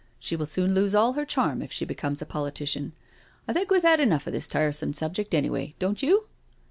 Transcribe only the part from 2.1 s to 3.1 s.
a politician^!